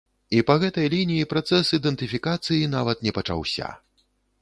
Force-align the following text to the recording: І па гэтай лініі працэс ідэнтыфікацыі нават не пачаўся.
І 0.37 0.39
па 0.47 0.55
гэтай 0.63 0.87
лініі 0.93 1.27
працэс 1.35 1.65
ідэнтыфікацыі 1.79 2.71
нават 2.75 2.97
не 3.09 3.17
пачаўся. 3.19 3.73